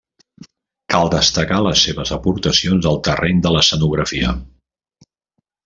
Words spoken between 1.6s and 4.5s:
les seves aportacions al terreny de l'escenografia.